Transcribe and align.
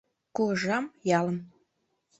Куржам 0.35 0.85
ялым. 1.17 1.37